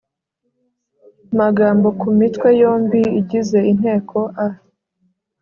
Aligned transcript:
magambo 1.39 1.87
ku 1.99 2.07
mitwe 2.17 2.49
yombi 2.61 3.01
igize 3.19 3.59
inteko 3.71 4.17
a 4.45 4.47